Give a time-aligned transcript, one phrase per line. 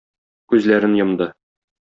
[0.53, 1.29] Күзләрен йомды.